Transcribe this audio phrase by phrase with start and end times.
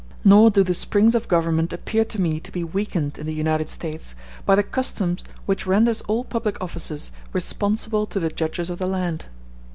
[0.23, 3.69] Nor do the springs of government appear to me to be weakened in the United
[3.69, 4.15] States
[4.47, 9.25] by the custom which renders all public officers responsible to the judges of the land.